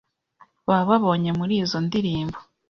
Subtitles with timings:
[0.67, 2.37] baba babonye muri izo ndirimbo,